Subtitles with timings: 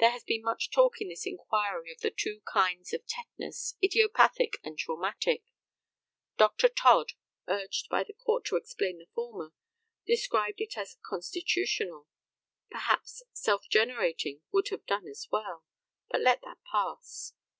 [0.00, 4.56] There has been much talk in this inquiry of the two kinds of tetanus idiopathic
[4.64, 5.44] and traumatic.
[6.36, 6.68] Dr.
[6.68, 7.12] Todd,
[7.46, 9.52] urged by the Court to explain the former,
[10.04, 12.08] described it as "constitutional."
[12.68, 15.64] Perhaps "self generating" would have done as well,
[16.10, 17.32] but let that pass.